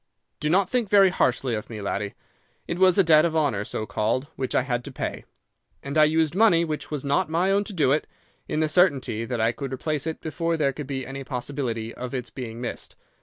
Do 0.39 0.49
not 0.49 0.67
think 0.67 0.89
very 0.89 1.09
harshly 1.09 1.53
of 1.53 1.69
me, 1.69 1.79
laddie. 1.79 2.15
It 2.67 2.79
was 2.79 2.97
a 2.97 3.03
debt 3.03 3.23
of 3.23 3.35
honour, 3.35 3.63
so 3.63 3.85
called, 3.85 4.25
which 4.35 4.55
I 4.55 4.63
had 4.63 4.83
to 4.85 4.91
pay, 4.91 5.25
and 5.83 5.95
I 5.95 6.05
used 6.05 6.33
money 6.33 6.65
which 6.65 6.89
was 6.89 7.05
not 7.05 7.29
my 7.29 7.51
own 7.51 7.63
to 7.65 7.73
do 7.73 7.91
it, 7.91 8.07
in 8.47 8.61
the 8.61 8.67
certainty 8.67 9.25
that 9.25 9.39
I 9.39 9.51
could 9.51 9.71
replace 9.71 10.07
it 10.07 10.19
before 10.19 10.57
there 10.57 10.73
could 10.73 10.87
be 10.87 11.05
any 11.05 11.23
possibility 11.23 11.93
of 11.93 12.15
its 12.15 12.31
being 12.31 12.59
missed. 12.59 12.95